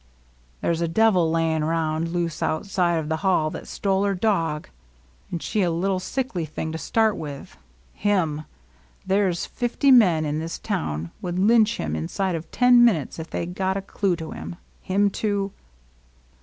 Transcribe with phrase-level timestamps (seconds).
[0.61, 4.67] There 's a devil layin' round loose out side of hell that ^tole her dog,—
[5.31, 7.55] and she a little sickly thing to start with,
[7.93, 8.45] him!
[9.05, 13.19] There 's fifty men in this town would lynch him inside of ten min utes,
[13.19, 15.51] if they got a clue to him, him to!